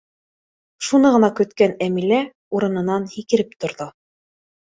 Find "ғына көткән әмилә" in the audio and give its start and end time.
1.15-2.21